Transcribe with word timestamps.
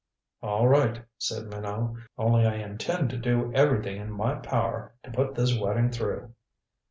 "All 0.41 0.67
right," 0.67 1.03
said 1.19 1.45
Minot. 1.45 1.93
"Only 2.17 2.43
I 2.47 2.55
intend 2.55 3.11
to 3.11 3.17
do 3.17 3.53
every 3.53 3.83
thing 3.83 4.01
in 4.01 4.11
my 4.11 4.33
power 4.33 4.95
to 5.03 5.11
put 5.11 5.35
this 5.35 5.55
wedding 5.55 5.91
through." 5.91 6.33